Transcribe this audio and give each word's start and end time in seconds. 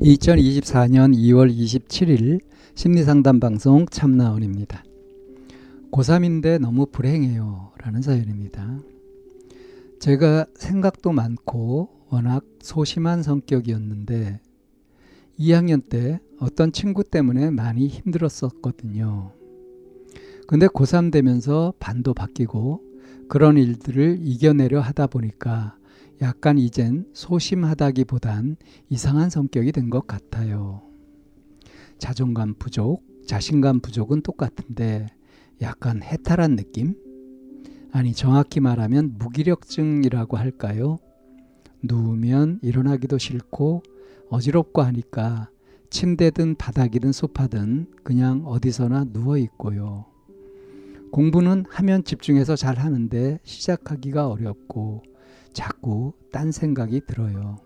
2024년 0.00 1.12
2월 1.12 1.52
27일 1.52 2.40
심리상담 2.76 3.40
방송 3.40 3.84
참나원입니다. 3.86 4.84
고3인데 5.90 6.60
너무 6.60 6.86
불행해요. 6.86 7.72
라는 7.78 8.00
사연입니다. 8.00 8.80
제가 9.98 10.46
생각도 10.54 11.10
많고 11.10 11.88
워낙 12.10 12.44
소심한 12.60 13.24
성격이었는데 13.24 14.40
2학년 15.40 15.88
때 15.88 16.20
어떤 16.38 16.70
친구 16.70 17.02
때문에 17.02 17.50
많이 17.50 17.88
힘들었었거든요. 17.88 19.32
근데 20.46 20.68
고3 20.68 21.10
되면서 21.10 21.74
반도 21.80 22.14
바뀌고 22.14 22.82
그런 23.28 23.56
일들을 23.56 24.20
이겨내려 24.22 24.80
하다 24.80 25.08
보니까 25.08 25.77
약간 26.20 26.58
이젠 26.58 27.06
소심하다기보단 27.12 28.56
이상한 28.88 29.30
성격이 29.30 29.72
된 29.72 29.88
것 29.90 30.06
같아요. 30.06 30.82
자존감 31.98 32.54
부족, 32.58 33.02
자신감 33.26 33.80
부족은 33.80 34.22
똑같은데 34.22 35.06
약간 35.62 36.02
해탈한 36.02 36.56
느낌? 36.56 36.94
아니, 37.92 38.12
정확히 38.12 38.60
말하면 38.60 39.16
무기력증이라고 39.18 40.36
할까요? 40.36 40.98
누우면 41.82 42.60
일어나기도 42.62 43.18
싫고 43.18 43.82
어지럽고 44.28 44.82
하니까 44.82 45.48
침대든 45.90 46.56
바닥이든 46.56 47.12
소파든 47.12 47.86
그냥 48.04 48.42
어디서나 48.44 49.04
누워 49.12 49.38
있고요. 49.38 50.04
공부는 51.12 51.64
하면 51.68 52.04
집중해서 52.04 52.56
잘 52.56 52.78
하는데 52.78 53.38
시작하기가 53.42 54.28
어렵고 54.28 55.02
자꾸 55.52 56.12
딴 56.32 56.52
생각이 56.52 57.02
들어요. 57.06 57.56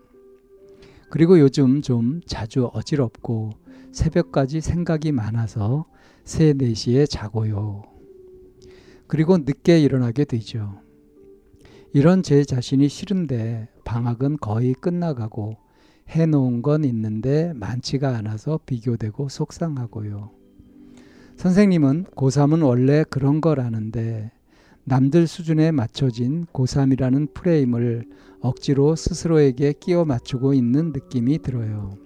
그리고 1.09 1.39
요즘 1.39 1.81
좀 1.81 2.21
자주 2.25 2.69
어지럽고 2.73 3.51
새벽까지 3.91 4.61
생각이 4.61 5.11
많아서 5.11 5.85
3, 6.23 6.57
4시에 6.57 7.09
자고요. 7.09 7.83
그리고 9.07 9.37
늦게 9.37 9.79
일어나게 9.79 10.25
되죠. 10.25 10.79
이런 11.93 12.23
제 12.23 12.43
자신이 12.43 12.89
싫은데 12.89 13.69
방학은 13.85 14.37
거의 14.37 14.73
끝나가고 14.73 15.57
해놓은 16.09 16.63
건 16.63 16.83
있는데 16.83 17.53
많지가 17.53 18.17
않아서 18.17 18.59
비교되고 18.65 19.29
속상하고요. 19.29 20.31
선생님은 21.37 22.05
고3은 22.15 22.65
원래 22.65 23.03
그런 23.03 23.41
거라는데 23.41 24.31
남들 24.85 25.27
수준에 25.27 25.71
맞춰진 25.71 26.45
고3이라는 26.53 27.33
프레임을 27.33 28.05
억지로 28.41 28.95
스스로에게 28.95 29.73
끼워 29.79 30.03
맞추고 30.05 30.53
있는 30.53 30.91
느낌이 30.91 31.39
들어요. 31.39 31.97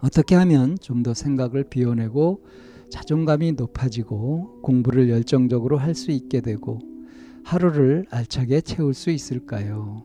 어떻게 0.00 0.34
하면 0.36 0.76
좀 0.80 1.02
더 1.02 1.14
생각을 1.14 1.64
비워내고 1.64 2.44
자존감이 2.90 3.52
높아지고 3.52 4.60
공부를 4.62 5.08
열정적으로 5.08 5.78
할 5.78 5.94
수 5.94 6.10
있게 6.10 6.40
되고 6.40 6.78
하루를 7.44 8.04
알차게 8.10 8.60
채울 8.60 8.92
수 8.94 9.10
있을까요? 9.10 10.04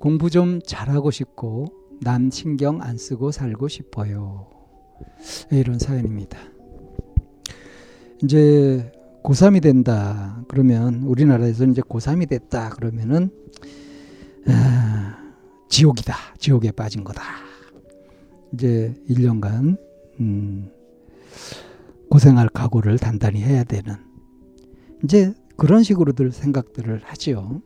공부 0.00 0.30
좀 0.30 0.60
잘하고 0.66 1.10
싶고 1.10 1.66
남 2.00 2.30
신경 2.30 2.82
안 2.82 2.96
쓰고 2.96 3.30
살고 3.30 3.68
싶어요. 3.68 4.48
이런 5.52 5.78
사연입니다. 5.78 6.38
이제 8.22 8.90
고3이 9.22 9.62
된다. 9.62 10.42
그러면 10.48 11.02
우리나라에서 11.04 11.64
이제 11.64 11.82
고3이 11.82 12.28
됐다. 12.28 12.70
그러면은 12.70 13.30
아, 14.48 15.16
지옥이다. 15.68 16.14
지옥에 16.38 16.70
빠진 16.72 17.04
거다. 17.04 17.22
이제 18.52 18.94
1년간 19.08 19.78
음, 20.20 20.70
고생할 22.10 22.48
각오를 22.48 22.98
단단히 22.98 23.42
해야 23.42 23.62
되는 23.64 23.96
이제 25.04 25.32
그런 25.56 25.82
식으로들 25.82 26.32
생각들을 26.32 27.00
하지요. 27.04 27.62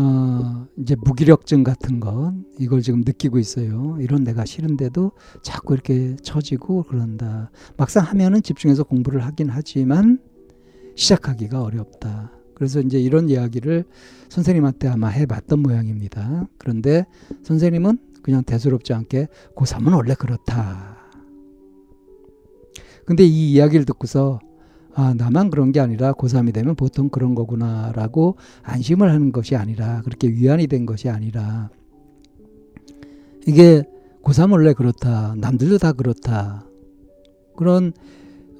어, 0.00 0.68
이제 0.76 0.94
무기력증 0.94 1.64
같은 1.64 1.98
건 1.98 2.44
이걸 2.56 2.82
지금 2.82 3.00
느끼고 3.00 3.40
있어요. 3.40 3.96
이런 4.00 4.22
내가 4.22 4.44
싫은데도 4.44 5.10
자꾸 5.42 5.74
이렇게 5.74 6.14
처지고 6.22 6.84
그런다. 6.84 7.50
막상 7.76 8.04
하면은 8.04 8.40
집중해서 8.40 8.84
공부를 8.84 9.24
하긴 9.26 9.48
하지만 9.50 10.20
시작하기가 10.94 11.62
어렵다. 11.62 12.30
그래서 12.54 12.80
이제 12.80 13.00
이런 13.00 13.28
이야기를 13.28 13.84
선생님한테 14.28 14.86
아마 14.86 15.08
해봤던 15.08 15.58
모양입니다. 15.60 16.46
그런데 16.58 17.04
선생님은 17.42 17.98
그냥 18.22 18.44
대수롭지 18.44 18.92
않게 18.92 19.26
고3은 19.56 19.96
원래 19.96 20.14
그렇다. 20.14 20.96
근데 23.04 23.24
이 23.24 23.52
이야기를 23.52 23.84
듣고서 23.84 24.38
아, 24.94 25.14
나만 25.14 25.50
그런 25.50 25.72
게 25.72 25.80
아니라 25.80 26.12
고3이 26.12 26.52
되면 26.52 26.74
보통 26.74 27.08
그런 27.08 27.34
거구나라고 27.34 28.36
안심을 28.62 29.10
하는 29.10 29.32
것이 29.32 29.54
아니라 29.54 30.02
그렇게 30.02 30.28
위안이 30.28 30.66
된 30.66 30.86
것이 30.86 31.08
아니라 31.08 31.70
이게 33.46 33.84
고3 34.22 34.52
원래 34.52 34.72
그렇다. 34.74 35.34
남들도 35.38 35.78
다 35.78 35.92
그렇다. 35.92 36.66
그런 37.56 37.92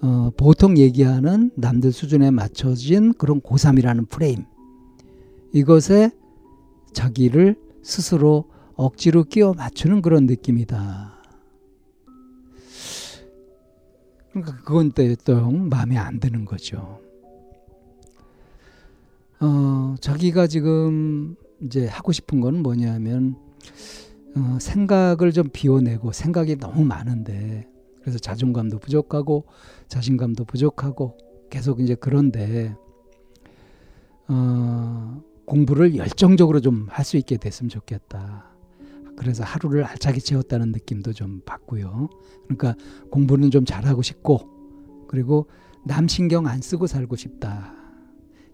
어, 0.00 0.30
보통 0.36 0.78
얘기하는 0.78 1.50
남들 1.56 1.92
수준에 1.92 2.30
맞춰진 2.30 3.12
그런 3.14 3.40
고3이라는 3.40 4.08
프레임. 4.08 4.44
이것에 5.52 6.10
자기를 6.92 7.56
스스로 7.82 8.44
억지로 8.74 9.24
끼워 9.24 9.54
맞추는 9.54 10.02
그런 10.02 10.26
느낌이다. 10.26 11.17
그러니까 14.32 14.56
그건 14.64 14.92
또 15.24 15.50
마음에 15.50 15.96
안 15.96 16.20
드는 16.20 16.44
거죠. 16.44 17.00
어, 19.40 19.94
자기가 20.00 20.46
지금 20.46 21.36
이제 21.62 21.86
하고 21.86 22.12
싶은 22.12 22.40
건 22.40 22.62
뭐냐면 22.62 23.36
어, 24.36 24.58
생각을 24.60 25.32
좀 25.32 25.48
비워내고 25.52 26.12
생각이 26.12 26.56
너무 26.56 26.84
많은데 26.84 27.66
그래서 28.00 28.18
자존감도 28.18 28.78
부족하고 28.78 29.46
자신감도 29.88 30.44
부족하고 30.44 31.16
계속 31.50 31.80
이제 31.80 31.94
그런데 31.94 32.74
어, 34.28 35.22
공부를 35.46 35.96
열정적으로 35.96 36.60
좀 36.60 36.86
할 36.90 37.04
수 37.04 37.16
있게 37.16 37.36
됐으면 37.38 37.70
좋겠다. 37.70 38.44
그래서 39.18 39.42
하루를 39.42 39.84
알차게 39.84 40.20
채웠다는 40.20 40.70
느낌도 40.70 41.12
좀 41.12 41.42
받고요. 41.44 42.08
그러니까 42.44 42.76
공부는 43.10 43.50
좀 43.50 43.64
잘하고 43.64 44.00
싶고 44.02 44.48
그리고 45.08 45.48
남 45.84 46.06
신경 46.06 46.46
안 46.46 46.60
쓰고 46.60 46.86
살고 46.86 47.16
싶다. 47.16 47.74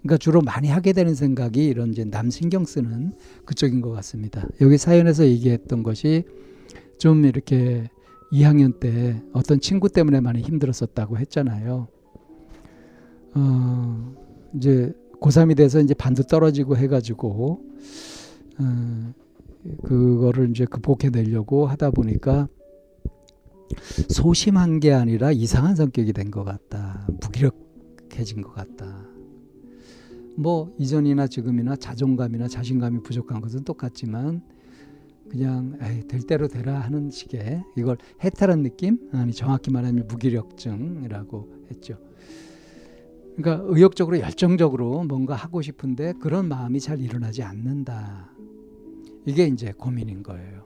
그러니까 0.01 0.17
주로 0.17 0.41
많이 0.41 0.69
하게 0.69 0.93
되는 0.93 1.15
생각이 1.15 1.67
이런 1.67 1.91
이제 1.91 2.05
남 2.05 2.31
신경 2.31 2.65
쓰는 2.65 3.13
그쪽인 3.45 3.83
것 3.83 3.91
같습니다. 3.91 4.47
여기 4.63 4.79
사연에서 4.79 5.27
얘기했던 5.27 5.83
것이 5.83 6.25
좀 6.99 7.27
이렇게 7.27 7.91
2학년 8.33 8.81
때 8.81 9.23
어떤 9.33 9.61
친구 9.61 9.91
때문에 9.91 10.21
많이 10.21 10.41
힘들었었다고 10.41 11.19
했잖아요. 11.19 11.89
어, 13.35 14.15
이제 14.57 14.93
고3이 15.21 15.57
돼서 15.57 15.81
이제 15.81 15.95
반도 15.95 16.23
떨어지고 16.23 16.77
해가지고, 16.77 17.61
어, 18.61 19.15
그거를 19.99 20.51
이제 20.51 20.65
극복해 20.65 21.11
내려고 21.11 21.67
하다 21.67 21.91
보니까 21.91 22.49
소심한 24.09 24.81
게 24.81 24.93
아니라 24.93 25.31
이상한 25.33 25.77
성격이 25.77 26.13
된 26.13 26.31
것 26.31 26.45
같다. 26.45 27.07
무기력해진 27.21 28.43
것 28.43 28.53
같다. 28.53 29.07
뭐 30.37 30.75
이전이나 30.79 31.29
지금이나 31.29 31.77
자존감이나 31.77 32.49
자신감이 32.49 33.03
부족한 33.03 33.41
것은 33.41 33.63
똑같지만 33.65 34.43
그냥 35.31 35.79
에이, 35.81 36.07
될 36.09 36.23
대로 36.23 36.49
되라 36.49 36.81
하는 36.81 37.11
식의 37.11 37.63
이걸 37.77 37.97
해탈한 38.23 38.63
느낌 38.63 38.99
아니 39.13 39.33
정확히 39.33 39.71
말하면 39.71 40.07
무기력증이라고 40.09 41.67
했죠. 41.71 41.99
그러니까 43.37 43.65
의욕적으로 43.69 44.19
열정적으로 44.21 45.05
뭔가 45.05 45.35
하고 45.35 45.63
싶은데 45.63 46.15
그런 46.21 46.49
마음이 46.49 46.81
잘 46.81 47.01
일어나지 47.01 47.43
않는다. 47.43 48.31
이게 49.27 49.47
이제 49.47 49.73
고민인 49.73 50.23
거예요. 50.23 50.65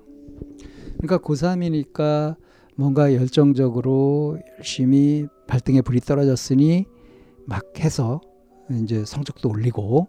그러니까 0.99 1.19
고3이니까 1.19 2.37
뭔가 2.76 3.14
열정적으로 3.14 4.38
열심히 4.58 5.26
발등에 5.46 5.82
불이 5.82 6.00
떨어졌으니 6.00 6.87
막 7.46 7.78
해서 7.78 8.20
이제 8.70 9.05
성적도 9.05 9.49
올리고 9.49 10.08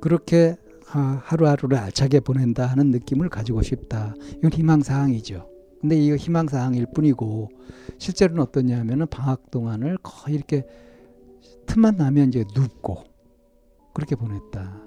그렇게 0.00 0.56
하루하루를 0.84 1.78
알차게 1.78 2.20
보낸다 2.20 2.66
하는 2.66 2.90
느낌을 2.90 3.28
가지고 3.28 3.62
싶다. 3.62 4.14
이건 4.38 4.52
희망사항이죠. 4.52 5.50
근데 5.80 5.96
이거 5.96 6.16
희망사항일 6.16 6.86
뿐이고 6.94 7.50
실제로는 7.98 8.42
어떠냐면은 8.42 9.06
방학 9.08 9.50
동안을 9.50 9.98
거의 10.02 10.36
이렇게 10.36 10.64
틈만 11.66 11.96
나면 11.96 12.28
이제 12.28 12.44
눕고 12.54 13.04
그렇게 13.94 14.14
보냈다. 14.14 14.82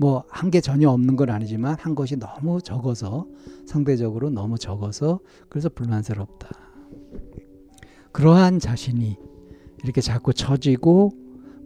뭐 0.00 0.24
한 0.30 0.50
게 0.50 0.60
전혀 0.60 0.88
없는 0.90 1.16
건 1.16 1.30
아니지만 1.30 1.76
한 1.78 1.94
것이 1.94 2.16
너무 2.16 2.60
적어서 2.62 3.26
상대적으로 3.66 4.30
너무 4.30 4.58
적어서 4.58 5.20
그래서 5.48 5.68
불만스럽다. 5.68 6.48
그러한 8.12 8.58
자신이 8.60 9.16
이렇게 9.84 10.00
자꾸 10.00 10.32
처지고 10.32 11.12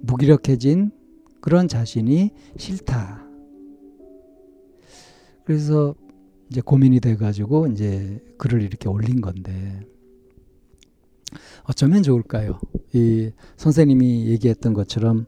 무기력해진 0.02 0.90
그런 1.40 1.68
자신이 1.68 2.30
싫다. 2.56 3.24
그래서 5.44 5.94
이제 6.50 6.60
고민이 6.60 7.00
돼가지고 7.00 7.68
이제 7.68 8.20
글을 8.38 8.62
이렇게 8.62 8.88
올린 8.88 9.20
건데 9.20 9.80
어쩌면 11.64 12.02
좋을까요? 12.02 12.60
이 12.92 13.30
선생님이 13.56 14.26
얘기했던 14.26 14.74
것처럼 14.74 15.26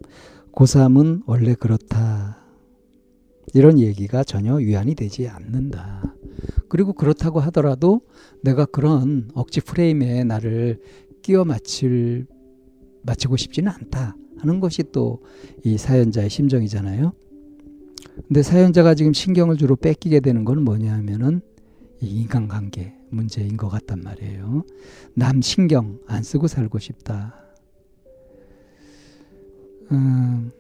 고3은 0.53 1.23
원래 1.27 1.55
그렇다. 1.55 2.24
이런 3.55 3.79
얘기가 3.79 4.25
전혀 4.25 4.55
위안이 4.57 4.95
되지 4.95 5.29
않는다. 5.29 6.15
그리고 6.69 6.93
그렇다고 6.93 7.41
하더라도 7.41 8.03
내가 8.43 8.67
그런 8.67 9.31
억지 9.35 9.61
프레임에 9.61 10.25
나를 10.25 10.81
끼워 11.23 11.45
맞출, 11.45 12.27
맞추고 13.03 13.37
싶지는 13.37 13.71
않다. 13.73 14.17
하는 14.39 14.61
것이 14.61 14.83
또 14.93 15.21
이 15.65 15.79
사연자의 15.79 16.29
심정이잖아요. 16.29 17.13
근데 18.29 18.43
사연자가 18.43 18.95
지금 18.95 19.13
신경을 19.13 19.57
주로 19.57 19.77
뺏기게 19.77 20.21
되는 20.21 20.45
건 20.45 20.63
뭐냐 20.63 20.93
하면은 20.93 21.41
이 22.01 22.21
인간관계 22.21 22.95
문제인 23.11 23.57
것 23.57 23.69
같단 23.69 24.01
말이에요. 24.03 24.65
남 25.15 25.41
신경 25.41 25.99
안 26.07 26.23
쓰고 26.23 26.47
살고 26.49 26.79
싶다. 26.79 27.35
음, 29.93 30.53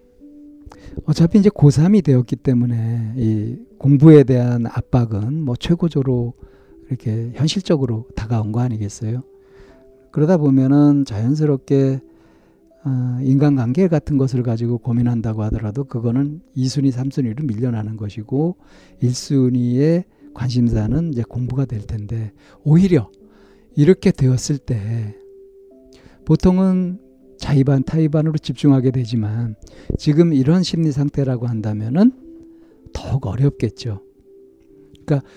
어차피 1.07 1.39
이제 1.39 1.51
고3이 1.51 2.05
되었기 2.05 2.37
때문에 2.37 3.15
이 3.17 3.57
공부에 3.79 4.25
대한 4.25 4.67
압박은 4.67 5.43
뭐 5.43 5.57
최고조로 5.57 6.35
이렇게 6.89 7.33
현실적으로 7.35 8.07
다가온 8.15 8.53
거 8.53 8.61
아니겠어요? 8.61 9.23
그러다 10.11 10.37
보면은 10.37 11.05
자연스럽게 11.05 12.01
어, 12.85 13.19
인간관계 13.23 13.89
같은 13.89 14.19
것을 14.19 14.43
가지고 14.43 14.79
고민한다고 14.79 15.43
하더라도 15.45 15.85
그거는 15.85 16.43
2순위, 16.57 16.93
3순위로 16.93 17.45
밀려나는 17.47 17.97
것이고 17.97 18.57
1순위의 19.03 20.05
관심사는 20.35 21.13
이제 21.13 21.23
공부가 21.23 21.65
될 21.65 21.81
텐데 21.81 22.33
오히려 22.63 23.11
이렇게 23.75 24.11
되었을 24.11 24.59
때 24.59 25.17
보통은 26.27 26.99
자의반 27.45 27.85
타의반으로 27.85 28.39
집중하게 28.39 28.91
되지만 28.91 29.55
지금 29.99 30.33
이런 30.33 30.63
심리 30.63 30.91
상태라고 30.93 31.47
한다면은 31.47 32.11
더욱 32.95 33.27
어렵겠죠. 33.27 34.01
그러니까 35.05 35.29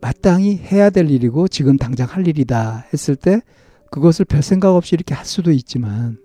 마땅히 0.00 0.56
해야 0.56 0.90
될 0.90 1.08
일이고 1.08 1.46
지금 1.46 1.76
당장 1.76 2.08
할 2.08 2.26
일이다 2.26 2.86
했을 2.92 3.14
때 3.14 3.40
그것을 3.92 4.24
별 4.24 4.42
생각 4.42 4.74
없이 4.74 4.96
이렇게 4.96 5.14
할 5.14 5.24
수도 5.24 5.52
있지만 5.52 6.18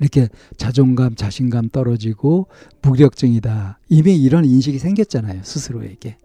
이렇게 0.00 0.28
자존감, 0.56 1.14
자신감 1.14 1.68
떨어지고 1.68 2.48
무력증이다. 2.82 3.78
이미 3.88 4.20
이런 4.20 4.44
인식이 4.44 4.80
생겼잖아요. 4.80 5.42
스스로에게. 5.44 6.16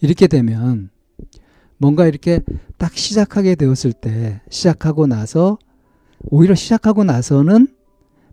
이렇게 0.00 0.26
되면 0.26 0.90
뭔가 1.76 2.08
이렇게 2.08 2.40
딱 2.78 2.96
시작하게 2.96 3.54
되었을 3.54 3.92
때 3.92 4.40
시작하고 4.50 5.06
나서 5.06 5.56
오히려 6.24 6.54
시작하고 6.54 7.04
나서는 7.04 7.68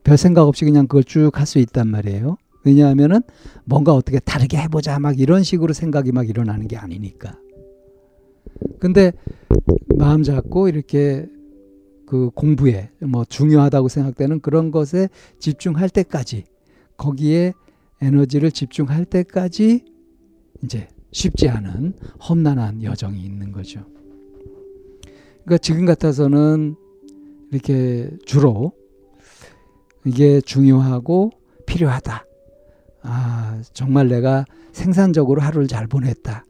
별 0.04 0.18
생각 0.18 0.44
없이 0.48 0.66
그냥 0.66 0.88
그걸 0.88 1.04
쭉 1.04 1.40
할 1.40 1.46
수 1.46 1.60
있단 1.60 1.88
말이에요. 1.88 2.38
왜냐하면은 2.64 3.22
뭔가 3.66 3.94
어떻게 3.94 4.20
다르게 4.20 4.58
해보자 4.58 5.00
막 5.00 5.20
이런 5.20 5.44
식으로 5.44 5.74
생각이 5.74 6.12
막 6.12 6.28
일어나는 6.28 6.68
게 6.68 6.78
아니니까. 6.78 7.38
근데 8.80 9.12
마음 9.96 10.24
잡고 10.24 10.68
이렇게 10.68 11.28
그 12.08 12.30
공부에 12.34 12.90
뭐 13.02 13.26
중요하다고 13.26 13.88
생각되는 13.88 14.40
그런 14.42 14.72
것에 14.72 15.10
집중할 15.40 15.90
때까지 15.90 16.46
거기에 16.98 17.54
에너지를 18.02 18.52
집중할 18.52 19.06
때까지 19.06 19.86
이제 20.64 20.88
쉽지 21.12 21.50
않은 21.50 21.94
험난한 22.28 22.84
여정이 22.84 23.22
있는 23.22 23.52
거죠. 23.52 23.82
그러니까 25.44 25.58
지금 25.60 25.86
같아서는 25.86 26.76
이렇게 27.56 28.10
주로 28.26 28.74
이게 30.04 30.42
중요하고 30.42 31.32
필요하다. 31.66 32.26
아, 33.04 33.62
정말 33.72 34.10
내가 34.10 34.46
생산적으로 34.74 35.42
하루를 35.42 35.68
잘 35.68 35.88
보냈다. 35.88 36.44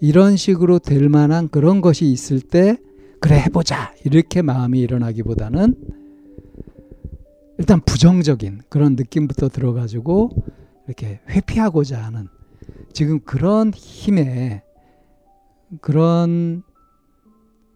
이런 0.00 0.36
식으로 0.36 0.80
될 0.80 1.08
만한 1.08 1.48
그런 1.48 1.80
것이 1.80 2.04
있을 2.06 2.40
때, 2.40 2.76
그래, 3.20 3.38
해보자. 3.40 3.94
이렇게 4.04 4.42
마음이 4.42 4.78
일어나기보다는 4.80 5.74
일단 7.56 7.80
부정적인 7.80 8.60
그런 8.68 8.96
느낌부터 8.96 9.48
들어가지고 9.48 10.30
이렇게 10.86 11.20
회피하고자 11.30 12.00
하는 12.00 12.28
지금 12.92 13.20
그런 13.20 13.72
힘에 13.74 14.62
그런 15.80 16.62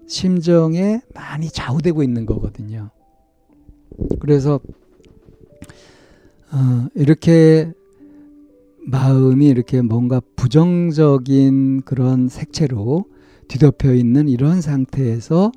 심정에 0.06 1.00
많이 1.14 1.49
좌우되고 1.49 2.02
있는 2.02 2.26
거거든요. 2.26 2.90
그래서 4.20 4.60
어, 6.53 6.88
이렇게 6.94 7.72
마음이 8.84 9.46
이렇게 9.46 9.81
뭔가 9.81 10.20
부정적인 10.36 11.82
그런 11.82 12.29
색채로 12.29 13.05
뒤덮여 13.48 13.94
있는 13.94 14.29
이런 14.29 14.60
상태에서 14.60 15.53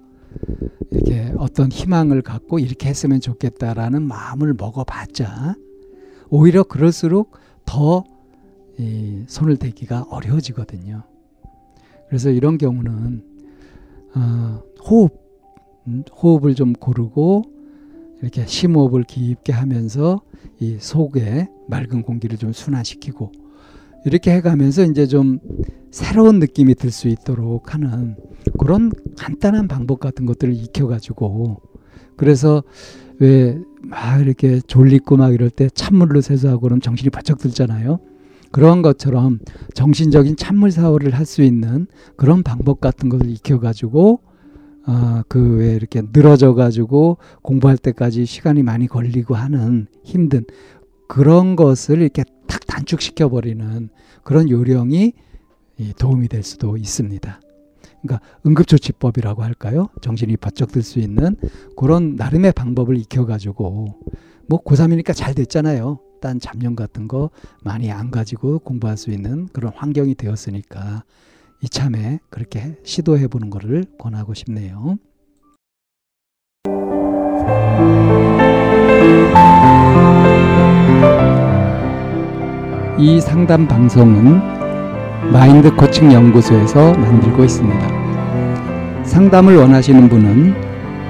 이렇게 0.91 1.33
어떤 1.37 1.71
희망을 1.71 2.21
갖고 2.21 2.59
이렇게 2.59 2.89
했으면 2.89 3.19
좋겠다라는 3.19 4.03
마음을 4.03 4.53
먹어봤자 4.53 5.55
오히려 6.29 6.63
그럴수록 6.63 7.31
더 7.65 8.03
손을 9.27 9.57
대기가 9.57 10.05
어려워지거든요. 10.09 11.03
그래서 12.07 12.29
이런 12.29 12.57
경우는 12.57 13.34
어, 14.15 14.61
호흡, 14.83 15.13
음, 15.87 16.03
호흡을 16.21 16.55
좀 16.55 16.73
고르고 16.73 17.43
이렇게 18.21 18.45
심호흡을 18.45 19.03
깊게 19.03 19.51
하면서 19.53 20.21
이 20.59 20.77
속에 20.79 21.49
맑은 21.67 22.01
공기를 22.01 22.37
좀 22.37 22.53
순환시키고 22.53 23.31
이렇게 24.05 24.31
해가면서 24.31 24.83
이제 24.83 25.05
좀 25.07 25.39
새로운 25.91 26.39
느낌이 26.39 26.75
들 26.75 26.91
수 26.91 27.07
있도록 27.07 27.73
하는 27.73 28.15
그런 28.59 28.91
간단한 29.17 29.67
방법 29.67 29.99
같은 29.99 30.25
것들을 30.25 30.53
익혀가지고 30.53 31.61
그래서 32.15 32.63
왜 33.19 33.59
막 33.87 34.19
이렇게 34.21 34.59
졸리고 34.61 35.17
막 35.17 35.33
이럴 35.33 35.49
때 35.49 35.69
찬물로 35.69 36.21
세수하고 36.21 36.61
그럼 36.61 36.81
정신이 36.81 37.09
바짝 37.11 37.37
들잖아요. 37.37 37.99
그런 38.55 38.81
것처럼 38.81 39.39
정신적인 39.73 40.37
찬물 40.37 40.71
사월을 40.71 41.13
할 41.13 41.25
수 41.25 41.41
있는 41.41 41.87
그런 42.15 42.41
방법 42.41 42.79
같은 42.79 43.09
것을 43.09 43.29
익혀가지고 43.29 44.21
어, 44.87 45.21
그왜 45.27 45.73
이렇게 45.75 46.03
늘어져 46.13 46.53
가지고 46.53 47.17
공부할 47.41 47.77
때까지 47.77 48.25
시간이 48.25 48.63
많이 48.63 48.87
걸리고 48.87 49.35
하는 49.35 49.87
힘든 50.05 50.45
그런 51.09 51.57
것을 51.57 52.01
이렇게 52.01 52.23
탁 52.47 52.65
단축시켜 52.65 53.27
버리는 53.27 53.89
그런 54.23 54.49
요령이 54.49 55.11
도움이 55.99 56.29
될 56.29 56.41
수도 56.43 56.77
있습니다. 56.77 57.41
그러니까 58.03 58.25
응급조치법이라고 58.45 59.43
할까요? 59.43 59.89
정신이 60.01 60.37
바짝 60.37 60.71
들 60.71 60.81
수 60.81 60.99
있는 60.99 61.35
그런 61.75 62.15
나름의 62.15 62.53
방법을 62.53 62.97
익혀 62.99 63.25
가지고 63.25 63.99
뭐 64.47 64.63
고3이니까 64.63 65.15
잘 65.15 65.33
됐잖아요. 65.33 65.97
딴 66.21 66.39
잡념 66.39 66.75
같은 66.75 67.07
거 67.07 67.31
많이 67.63 67.91
안 67.91 68.11
가지고 68.11 68.59
공부할 68.59 68.97
수 68.97 69.09
있는 69.11 69.47
그런 69.53 69.71
환경이 69.75 70.15
되었으니까 70.15 71.03
이참에 71.61 72.19
그렇게 72.29 72.77
시도해 72.83 73.27
보는 73.27 73.49
것을 73.49 73.85
권하고 73.97 74.33
싶네요. 74.33 74.97
이 82.97 83.19
상담 83.21 83.67
방송은 83.67 84.39
마인드 85.31 85.75
코칭 85.75 86.13
연구소에서 86.13 86.93
만들고 86.93 87.43
있습니다. 87.43 89.03
상담을 89.03 89.57
원하시는 89.57 90.09
분은 90.09 90.53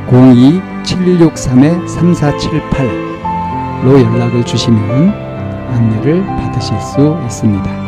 02-7163-3478 0.08 3.04
연락을 4.01 4.44
주시면 4.46 5.10
안내를 5.70 6.25
받으실 6.25 6.79
수 6.79 7.20
있습니다. 7.25 7.85